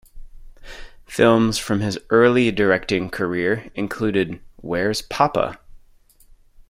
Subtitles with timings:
[1.05, 5.59] Films from his early directing career included Where's Poppa?